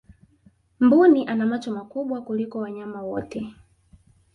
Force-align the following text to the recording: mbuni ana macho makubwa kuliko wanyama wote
mbuni 0.79 1.25
ana 1.27 1.45
macho 1.45 1.71
makubwa 1.71 2.21
kuliko 2.21 2.59
wanyama 2.59 3.01
wote 3.01 3.55